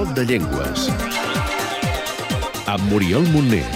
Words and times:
Do 0.00 0.06
de 0.14 0.24
Llengües. 0.24 0.88
Amb 2.66 2.84
Muriel 2.88 3.20
Montner. 3.34 3.66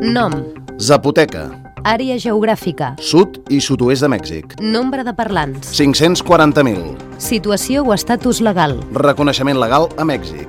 Nom, 0.00 0.32
Zapoteca, 0.80 1.50
àrea 1.84 2.16
geogràfica, 2.16 2.94
sud 3.04 3.36
i 3.52 3.60
sud-oest 3.60 4.00
de 4.06 4.08
Mèxic. 4.08 4.56
nombre 4.62 5.04
de 5.04 5.12
parlants, 5.12 5.74
540.000. 5.76 6.96
situació 7.18 7.82
o 7.84 7.92
estatus 7.92 8.40
legal, 8.40 8.80
Reconeixement 8.94 9.58
legal 9.60 9.90
a 9.98 10.04
Mèxic. 10.04 10.48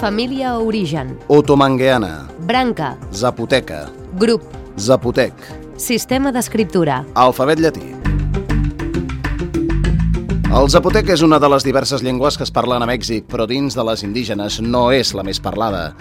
família 0.00 0.56
o 0.56 0.66
origen, 0.66 1.18
Otomangueana, 1.28 2.28
branca, 2.46 2.96
Zapoteca, 3.12 3.90
grup, 4.16 4.42
Zapotec, 4.78 5.34
sistema 5.76 6.32
d'escriptura, 6.32 7.04
alfabet 7.14 7.58
llatí. 7.60 7.99
El 10.50 10.66
zapotec 10.66 11.12
és 11.14 11.22
una 11.22 11.38
de 11.38 11.46
les 11.46 11.62
diverses 11.62 12.02
llengües 12.02 12.34
que 12.34 12.42
es 12.42 12.50
parlen 12.50 12.82
a 12.82 12.86
Mèxic, 12.90 13.28
però 13.30 13.44
dins 13.46 13.76
de 13.78 13.84
les 13.86 14.02
indígenes 14.02 14.56
no 14.60 14.88
és 14.90 15.12
la 15.14 15.22
més 15.22 15.38
parlada. 15.38 15.92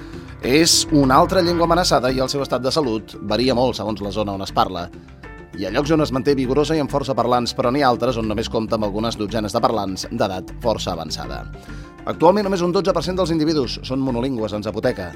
És 0.42 0.88
una 0.90 1.20
altra 1.22 1.44
llengua 1.46 1.68
amenaçada 1.68 2.10
i 2.10 2.18
el 2.18 2.32
seu 2.34 2.42
estat 2.42 2.64
de 2.66 2.72
salut 2.74 3.14
varia 3.30 3.54
molt 3.54 3.78
segons 3.78 4.02
la 4.02 4.10
zona 4.10 4.34
on 4.34 4.42
es 4.42 4.52
parla. 4.52 4.88
Hi 5.54 5.68
ha 5.68 5.74
llocs 5.76 5.94
on 5.94 6.02
es 6.02 6.14
manté 6.16 6.34
vigorosa 6.34 6.74
i 6.74 6.82
amb 6.82 6.90
força 6.90 7.14
parlants, 7.14 7.54
però 7.54 7.70
n'hi 7.70 7.86
ha 7.86 7.92
altres 7.94 8.18
on 8.18 8.26
només 8.26 8.50
compta 8.50 8.80
amb 8.80 8.90
algunes 8.90 9.20
dotzenes 9.22 9.54
de 9.54 9.62
parlants 9.62 10.08
d'edat 10.10 10.50
força 10.66 10.96
avançada. 10.98 11.44
Actualment 12.10 12.50
només 12.50 12.66
un 12.66 12.74
12% 12.74 13.22
dels 13.22 13.36
individus 13.38 13.78
són 13.86 14.02
monolingües 14.02 14.58
en 14.58 14.66
zapoteca. 14.66 15.12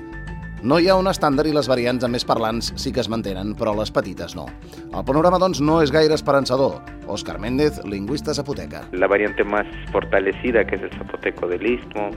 No 0.64 0.78
hi 0.80 0.86
ha 0.88 0.94
un 0.96 1.10
estàndard 1.12 1.50
i 1.50 1.52
les 1.52 1.68
variants 1.68 2.06
amb 2.08 2.16
més 2.16 2.24
parlants 2.24 2.70
sí 2.80 2.94
que 2.96 3.02
es 3.02 3.10
mantenen, 3.12 3.50
però 3.60 3.74
les 3.76 3.90
petites 3.92 4.32
no. 4.38 4.46
El 4.86 5.04
panorama, 5.04 5.36
doncs, 5.42 5.60
no 5.60 5.82
és 5.84 5.92
gaire 5.92 6.16
esperançador. 6.16 6.78
Òscar 7.12 7.36
Méndez, 7.44 7.82
lingüista 7.84 8.32
zapoteca. 8.32 8.86
La 8.94 9.10
variante 9.12 9.44
más 9.44 9.68
fortalecida, 9.92 10.64
que 10.64 10.78
es 10.78 10.86
el 10.88 10.94
zapoteco 10.96 11.50
del 11.52 11.68
Istmo, 11.68 12.12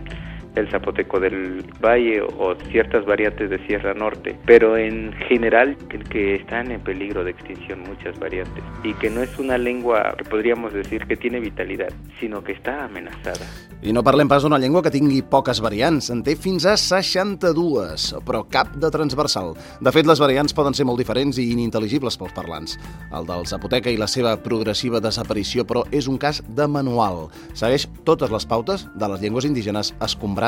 el 0.57 0.69
zapoteco 0.71 1.21
del 1.21 1.63
Valle 1.85 2.21
o 2.23 2.55
ciertas 2.71 3.05
variantes 3.05 3.51
de 3.51 3.59
Sierra 3.67 3.95
Norte, 3.95 4.37
pero 4.47 4.77
en 4.77 5.13
general 5.29 5.77
que, 5.89 5.99
que 5.99 6.35
están 6.37 6.71
en 6.71 6.81
peligro 6.81 7.25
de 7.25 7.31
extinción 7.31 7.81
muchas 7.81 8.19
variantes 8.19 8.65
y 8.83 8.93
que 8.95 9.11
no 9.11 9.23
es 9.23 9.39
una 9.39 9.59
lengua 9.59 10.15
que 10.17 10.25
podríamos 10.25 10.73
decir 10.73 11.07
que 11.07 11.17
tiene 11.17 11.41
vitalidad, 11.41 11.93
sino 12.19 12.43
que 12.43 12.53
está 12.53 12.85
amenazada. 12.85 13.47
I 13.83 13.93
no 13.93 14.01
parlem 14.03 14.29
pas 14.29 14.41
d'una 14.43 14.57
llengua 14.59 14.81
que 14.83 14.91
tingui 14.91 15.21
poques 15.29 15.61
variants, 15.61 16.09
en 16.11 16.23
té 16.25 16.33
fins 16.41 16.65
a 16.65 16.79
62, 16.81 18.07
però 18.25 18.41
cap 18.49 18.73
de 18.81 18.89
transversal. 18.91 19.53
De 19.85 19.93
fet, 19.93 20.09
les 20.09 20.21
variants 20.23 20.55
poden 20.57 20.75
ser 20.75 20.87
molt 20.89 20.99
diferents 20.99 21.37
i 21.37 21.45
inintel·ligibles 21.53 22.17
pels 22.17 22.33
parlants. 22.35 22.79
El 23.13 23.29
del 23.29 23.45
zapoteca 23.47 23.93
i 23.93 23.99
la 24.01 24.09
seva 24.09 24.33
progressiva 24.41 25.03
desaparició, 25.05 25.67
però, 25.69 25.85
és 25.93 26.09
un 26.09 26.17
cas 26.17 26.41
de 26.49 26.67
manual. 26.67 27.27
Segueix 27.53 27.85
totes 28.09 28.33
les 28.33 28.49
pautes 28.49 28.87
de 28.97 29.11
les 29.13 29.21
llengües 29.21 29.45
indígenes 29.45 29.93
escombrades 30.01 30.46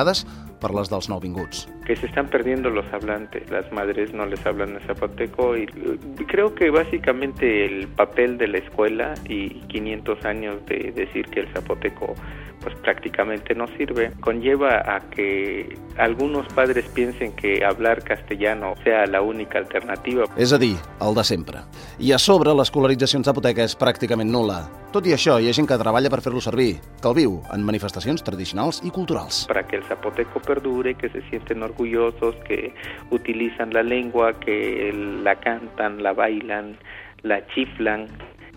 per 0.62 0.74
les 0.74 0.91
dels 0.92 1.10
nouvinguts. 1.10 1.66
Que 1.89 1.97
se 1.97 2.05
están 2.05 2.28
perdiendo 2.28 2.69
los 2.69 2.84
hablantes, 2.92 3.50
las 3.50 3.72
madres 3.72 4.12
no 4.12 4.27
les 4.27 4.44
hablan 4.44 4.75
en 4.75 4.81
zapoteco 4.81 5.56
y 5.56 5.67
creo 6.27 6.55
que 6.55 6.69
básicamente 6.69 7.64
el 7.64 7.89
papel 7.89 8.36
de 8.36 8.47
la 8.47 8.58
escuela 8.58 9.14
y 9.27 9.48
500 9.69 10.22
años 10.27 10.67
de 10.67 10.92
decir 10.95 11.25
que 11.30 11.41
el 11.41 11.48
zapoteco 11.48 12.14
pues 12.61 12.75
prácticamente 12.80 13.55
no 13.55 13.67
sirve, 13.77 14.12
conlleva 14.20 14.83
a 14.84 15.00
que 15.11 15.78
algunos 15.97 16.47
padres 16.53 16.86
piensen 16.92 17.33
que 17.33 17.64
hablar 17.64 18.02
castellano 18.02 18.75
sea 18.84 19.06
la 19.06 19.23
única 19.23 19.58
alternativa. 19.58 20.27
És 20.36 20.52
a 20.52 20.58
dir, 20.58 20.77
el 21.00 21.14
de 21.14 21.25
sempre. 21.25 21.62
I 21.98 22.12
a 22.12 22.19
sobre, 22.19 22.55
l'escolarització 22.55 23.20
en 23.20 23.25
zapoteca 23.25 23.64
és 23.64 23.77
pràcticament 23.78 24.30
nula. 24.30 24.64
Tot 24.92 25.06
i 25.06 25.12
això, 25.14 25.39
hi 25.39 25.48
ha 25.48 25.55
gent 25.55 25.69
que 25.69 25.78
treballa 25.78 26.11
per 26.11 26.20
fer-lo 26.25 26.41
servir, 26.41 26.78
que 27.00 27.08
el 27.08 27.14
viu 27.14 27.39
en 27.55 27.64
manifestacions 27.64 28.25
tradicionals 28.25 28.83
i 28.84 28.91
culturals. 28.91 29.47
para 29.47 29.67
que 29.67 29.77
el 29.77 29.85
zapoteco 29.85 30.41
perdure, 30.41 30.95
que 30.95 31.08
se 31.08 31.23
sienten 31.30 31.62
orgullosos, 31.62 31.77
que 32.46 32.72
utilizan 33.11 33.72
la 33.72 33.83
lengua, 33.83 34.39
que 34.40 34.92
la 35.22 35.36
cantan, 35.36 36.02
la 36.02 36.12
bailan, 36.12 36.77
la 37.22 37.46
chiflan, 37.48 38.06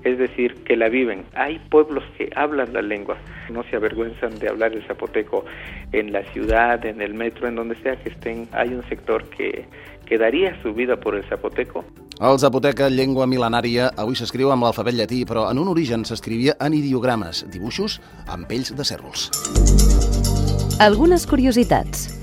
es 0.03 0.17
decir, 0.17 0.55
que 0.63 0.75
la 0.75 0.89
viven. 0.89 1.23
Hay 1.35 1.59
pueblos 1.69 2.03
que 2.17 2.29
hablan 2.35 2.73
la 2.73 2.81
lengua, 2.81 3.17
no 3.51 3.63
se 3.63 3.75
avergüenzan 3.75 4.39
de 4.39 4.49
hablar 4.49 4.73
el 4.73 4.83
zapoteco 4.83 5.45
en 5.91 6.11
la 6.11 6.23
ciudad, 6.33 6.83
en 6.85 7.01
el 7.01 7.13
metro, 7.13 7.47
en 7.47 7.55
donde 7.55 7.75
sea 7.75 7.95
que 7.97 8.09
estén. 8.09 8.47
Hay 8.51 8.69
un 8.69 8.83
sector 8.89 9.23
que, 9.29 9.65
que 10.05 10.17
daría 10.17 10.59
su 10.61 10.73
vida 10.73 10.97
por 10.97 11.15
el 11.15 11.23
zapoteco. 11.25 11.85
El 12.19 12.37
zapoteca, 12.37 12.89
llengua 12.89 13.25
mil·lenària, 13.25 13.93
avui 13.97 14.13
s'escriu 14.17 14.51
amb 14.53 14.67
l'alfabet 14.67 14.93
llatí, 14.93 15.23
però 15.25 15.47
en 15.49 15.57
un 15.57 15.71
origen 15.71 16.05
s'escrivia 16.05 16.53
en 16.61 16.77
ideogrames, 16.77 17.45
dibuixos 17.49 17.97
amb 18.27 18.45
pells 18.45 18.75
de 18.77 18.85
cèrvols. 18.85 19.31
algunes 20.81 21.27
curiositats, 21.27 22.20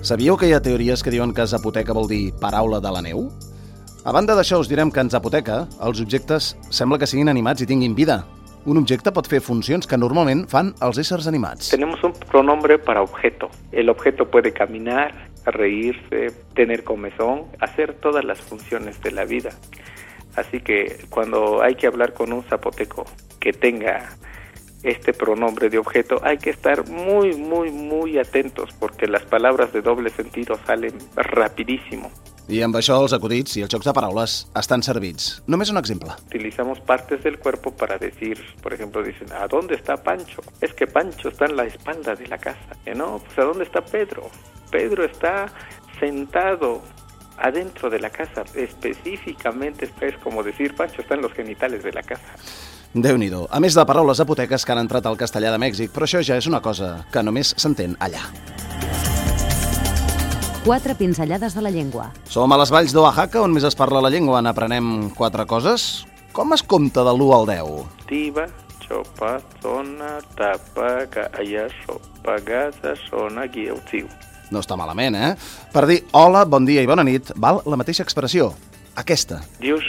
Sabíeu 0.00 0.38
que 0.40 0.48
hi 0.48 0.54
ha 0.56 0.62
teories 0.64 1.02
que 1.04 1.12
diuen 1.12 1.34
que 1.36 1.44
zapoteca 1.44 1.92
vol 1.92 2.06
dir 2.08 2.32
paraula 2.40 2.78
de 2.80 2.88
la 2.88 3.02
neu? 3.04 3.26
A 4.08 4.14
banda 4.16 4.32
d'això, 4.32 4.56
us 4.62 4.68
direm 4.70 4.88
que 4.88 5.02
en 5.04 5.10
zapoteca 5.12 5.66
els 5.84 6.00
objectes 6.00 6.54
sembla 6.72 6.96
que 6.96 7.08
siguin 7.10 7.28
animats 7.28 7.60
i 7.60 7.68
tinguin 7.68 7.92
vida. 7.98 8.22
Un 8.64 8.80
objecte 8.80 9.12
pot 9.12 9.28
fer 9.28 9.42
funcions 9.44 9.84
que 9.84 9.98
normalment 10.00 10.46
fan 10.48 10.72
els 10.86 10.96
éssers 11.04 11.28
animats. 11.28 11.68
Tenemos 11.76 12.00
un 12.02 12.14
pronombre 12.32 12.78
para 12.78 13.02
objeto. 13.04 13.50
El 13.72 13.92
objeto 13.92 14.24
puede 14.24 14.54
caminar, 14.56 15.12
reírse, 15.44 16.32
tener 16.54 16.82
comezón, 16.82 17.44
hacer 17.60 17.92
todas 18.00 18.24
las 18.24 18.40
funciones 18.40 19.02
de 19.02 19.12
la 19.12 19.26
vida. 19.26 19.50
Así 20.34 20.60
que 20.60 20.96
cuando 21.10 21.60
hay 21.60 21.74
que 21.74 21.86
hablar 21.86 22.14
con 22.14 22.32
un 22.32 22.42
zapoteco 22.44 23.04
que 23.38 23.52
tenga 23.52 24.16
este 24.82 25.12
pronombre 25.12 25.68
de 25.68 25.78
objeto, 25.78 26.20
hay 26.22 26.38
que 26.38 26.50
estar 26.50 26.88
muy, 26.88 27.36
muy, 27.36 27.70
muy 27.70 28.18
atentos 28.18 28.70
porque 28.78 29.06
las 29.06 29.22
palabras 29.22 29.72
de 29.72 29.82
doble 29.82 30.10
sentido 30.10 30.58
salen 30.66 30.96
rapidísimo. 31.16 32.10
I 32.50 32.64
amb 32.66 32.74
això 32.74 32.96
els 32.98 33.12
acudits 33.14 33.52
i 33.54 33.60
els 33.62 33.70
jocs 33.70 33.86
de 33.86 33.92
paraules 33.94 34.32
estan 34.58 34.82
servits. 34.82 35.36
Només 35.46 35.70
un 35.70 35.78
exemple. 35.78 36.16
Utilizamos 36.26 36.80
partes 36.80 37.22
del 37.22 37.38
cuerpo 37.38 37.70
para 37.70 37.96
decir, 37.96 38.40
por 38.60 38.74
ejemplo, 38.74 39.04
dicen, 39.04 39.30
¿a 39.32 39.46
dónde 39.46 39.76
está 39.76 39.96
Pancho? 40.02 40.42
Es 40.60 40.74
que 40.74 40.88
Pancho 40.88 41.28
está 41.28 41.44
en 41.46 41.54
la 41.54 41.66
espalda 41.66 42.16
de 42.16 42.26
la 42.26 42.38
casa. 42.38 42.74
Eh, 42.86 42.94
no, 42.94 43.20
pues 43.24 43.38
¿a 43.38 43.44
dónde 43.44 43.62
está 43.62 43.84
Pedro? 43.84 44.28
Pedro 44.68 45.04
está 45.04 45.46
sentado 46.00 46.82
adentro 47.38 47.88
de 47.88 48.00
la 48.00 48.10
casa. 48.10 48.42
Específicamente 48.54 49.88
es 50.00 50.18
como 50.18 50.42
decir, 50.42 50.74
Pancho 50.74 51.02
está 51.02 51.14
en 51.14 51.22
los 51.22 51.32
genitales 51.32 51.84
de 51.84 51.92
la 51.92 52.02
casa. 52.02 52.34
Déu 52.94 53.16
nhi 53.18 53.30
A 53.50 53.60
més 53.60 53.74
de 53.74 53.84
paraules 53.86 54.16
zapoteques 54.16 54.64
que 54.64 54.72
han 54.72 54.78
entrat 54.78 55.06
al 55.06 55.16
castellà 55.16 55.50
de 55.52 55.58
Mèxic, 55.58 55.92
però 55.92 56.04
això 56.04 56.22
ja 56.22 56.36
és 56.36 56.46
una 56.46 56.60
cosa 56.60 57.04
que 57.12 57.22
només 57.22 57.54
s'entén 57.56 57.96
allà. 58.00 58.20
quatre 60.64 60.94
pinzellades 60.94 61.54
de 61.54 61.62
la 61.62 61.70
llengua, 61.70 62.12
Som 62.28 62.52
a 62.52 62.58
les 62.58 62.70
valls 62.70 62.92
d'Oaxaca, 62.92 63.40
on 63.40 63.52
més 63.52 63.64
es 63.64 63.74
parla 63.74 64.00
la 64.00 64.10
llengua. 64.10 64.42
N'aprenem 64.42 65.10
quatre 65.16 65.46
coses. 65.46 66.04
Com 66.32 66.52
es 66.52 66.62
compta 66.62 67.02
de 67.02 67.10
l'1 67.10 67.32
al 67.34 67.46
10? 67.46 67.86
Tiba, 68.06 68.46
chopa, 68.86 69.40
zona, 69.62 70.18
tapa, 70.36 71.06
calla, 71.10 71.66
sopa, 71.86 72.36
gasa, 72.44 72.94
sona, 73.08 73.46
guiautiu. 73.46 74.06
No 74.50 74.60
està 74.60 74.76
malament, 74.76 75.14
eh? 75.14 75.34
Per 75.72 75.86
dir 75.86 76.04
hola, 76.12 76.44
bon 76.44 76.66
dia 76.66 76.82
i 76.82 76.86
bona 76.86 77.04
nit 77.06 77.32
val 77.36 77.62
la 77.64 77.78
mateixa 77.78 78.02
expressió. 78.02 78.52
Aquesta. 78.94 79.40
Dios, 79.60 79.82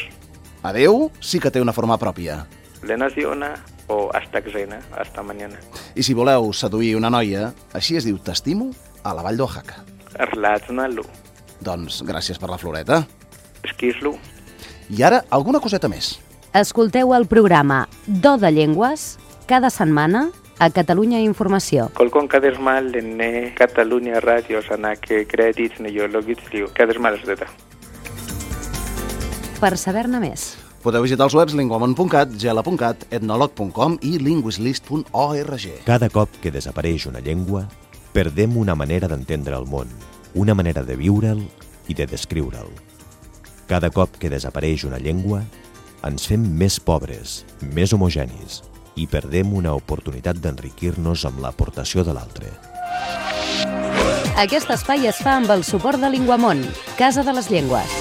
Adeu 0.63 1.09
sí 1.19 1.39
que 1.41 1.49
té 1.51 1.61
una 1.61 1.73
forma 1.73 1.97
pròpia. 1.97 2.45
Lenaciona 2.83 3.55
o 3.87 4.09
hasta 4.13 4.41
xena, 4.41 4.79
hasta 4.97 5.21
mañana. 5.23 5.57
I 5.95 6.03
si 6.03 6.13
voleu 6.13 6.53
seduir 6.53 6.95
una 6.95 7.09
noia, 7.09 7.53
així 7.73 7.97
es 7.97 8.05
diu 8.05 8.17
t'estimo 8.19 8.71
a 9.03 9.13
la 9.13 9.21
vall 9.23 9.37
d'Oaxaca. 9.37 9.83
Erlatsnalu, 10.19 11.03
Doncs 11.61 12.01
gràcies 12.03 12.39
per 12.39 12.49
la 12.49 12.57
floreta. 12.57 13.05
esquislu, 13.63 14.15
I 14.89 15.03
ara, 15.03 15.23
alguna 15.29 15.59
coseta 15.59 15.87
més. 15.87 16.19
escolteu 16.53 17.13
el 17.13 17.27
programa 17.27 17.87
Do 18.07 18.37
de 18.37 18.51
Llengües 18.51 19.17
cada 19.47 19.69
setmana 19.69 20.31
a 20.59 20.69
Catalunya 20.69 21.19
Informació. 21.21 21.89
Colcon 21.93 22.27
cadersmal 22.27 22.91
ne 22.91 23.53
Catalunya 23.55 24.19
Radio 24.19 24.61
Sanake 24.61 25.25
Credits 25.27 25.79
ne 25.79 25.89
Yologitsliu. 25.91 26.67
Cadersmal 26.73 27.15
es 27.19 27.25
deta. 27.25 27.47
Per 29.61 29.77
saber-ne 29.77 30.19
més, 30.19 30.57
Podeu 30.81 31.03
visitar 31.05 31.27
els 31.27 31.35
webs 31.37 31.53
linguamont.cat, 31.53 32.31
gela.cat, 32.41 33.05
etnolog.com 33.13 33.99
i 34.01 34.15
linguislist.org. 34.17 35.65
Cada 35.85 36.09
cop 36.09 36.39
que 36.41 36.53
desapareix 36.53 37.05
una 37.05 37.21
llengua, 37.21 37.67
perdem 38.15 38.57
una 38.57 38.73
manera 38.75 39.09
d'entendre 39.11 39.53
el 39.57 39.69
món, 39.69 39.91
una 40.33 40.57
manera 40.57 40.81
de 40.81 40.97
viure'l 40.97 41.45
i 41.87 41.93
de 41.93 42.09
descriure'l. 42.09 42.73
Cada 43.69 43.91
cop 43.93 44.17
que 44.17 44.33
desapareix 44.33 44.87
una 44.89 44.97
llengua, 44.97 45.43
ens 46.03 46.25
fem 46.25 46.41
més 46.57 46.79
pobres, 46.81 47.43
més 47.61 47.93
homogenis 47.93 48.63
i 48.97 49.05
perdem 49.07 49.53
una 49.55 49.77
oportunitat 49.77 50.41
d'enriquir-nos 50.41 51.27
amb 51.29 51.45
l'aportació 51.45 52.03
de 52.03 52.17
l'altre. 52.17 52.49
aquest 54.41 54.71
espai 54.73 55.05
es 55.05 55.21
fa 55.21 55.37
amb 55.37 55.51
el 55.53 55.63
suport 55.63 56.01
de 56.01 56.09
Linguamont, 56.09 56.65
Casa 56.97 57.21
de 57.23 57.33
les 57.37 57.51
Llengües. 57.51 58.00